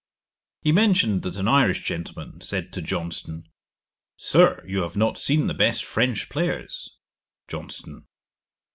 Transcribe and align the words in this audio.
He 0.63 0.71
mentioned, 0.71 1.21
that 1.21 1.35
an 1.37 1.47
Irish 1.47 1.83
gentleman 1.83 2.41
said 2.41 2.73
to 2.73 2.81
Johnson, 2.81 3.43
'Sir, 4.17 4.63
you 4.67 4.81
have 4.81 4.97
not 4.97 5.19
seen 5.19 5.45
the 5.45 5.53
best 5.53 5.85
French 5.85 6.27
players.' 6.27 6.89
JOHNSON. 7.47 8.07